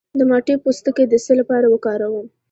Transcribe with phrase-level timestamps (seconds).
[0.17, 2.25] د مالټې پوستکی د څه لپاره وکاروم؟